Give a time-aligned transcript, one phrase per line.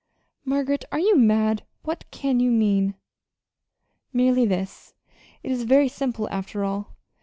[0.45, 1.63] "Margaret, are you mad?
[1.83, 2.95] What can you mean?"
[4.11, 4.95] "Merely this.
[5.43, 6.95] It is very simple, after all.